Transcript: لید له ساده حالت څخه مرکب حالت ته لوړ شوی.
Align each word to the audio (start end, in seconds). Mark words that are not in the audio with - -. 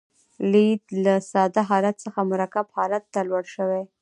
لید 0.51 0.83
له 1.05 1.13
ساده 1.31 1.61
حالت 1.69 1.95
څخه 2.05 2.19
مرکب 2.31 2.65
حالت 2.75 3.03
ته 3.13 3.19
لوړ 3.29 3.43
شوی. 3.55 3.83